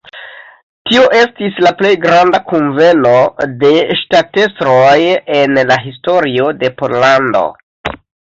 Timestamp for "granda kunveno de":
2.05-3.71